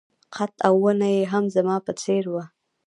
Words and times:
قد 0.35 0.51
او 0.67 0.73
ونه 0.83 1.07
يې 1.15 1.23
هم 1.31 1.45
زما 1.55 1.75
په 1.85 1.91
څېر 2.01 2.23
وه. 2.33 2.43